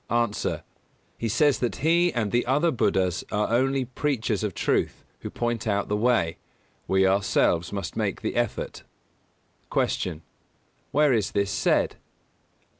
_A. 0.49 0.63
He 1.19 1.29
says 1.29 1.59
that 1.59 1.75
he 1.75 2.11
and 2.11 2.31
the 2.31 2.47
other 2.47 2.71
Buddhas 2.71 3.23
are 3.31 3.53
only 3.53 3.85
"preachers" 3.85 4.43
of 4.43 4.55
truth 4.55 5.05
who 5.19 5.29
point 5.29 5.67
out 5.67 5.89
the 5.89 5.95
way: 5.95 6.39
we 6.87 7.05
ourselves 7.05 7.71
must 7.71 7.95
make 7.95 8.21
the 8.21 8.35
effort. 8.35 8.81
198. 9.71 10.21
Q. 10.21 10.21
_Where 10.91 11.15
is 11.15 11.33
this 11.33 11.51
said? 11.51 11.97